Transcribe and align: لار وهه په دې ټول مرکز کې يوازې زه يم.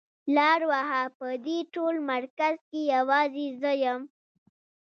لار 0.35 0.61
وهه 0.71 1.01
په 1.17 1.27
دې 1.45 1.57
ټول 1.73 1.95
مرکز 2.11 2.55
کې 2.69 2.81
يوازې 2.95 3.47
زه 3.61 3.71
يم. 3.83 4.01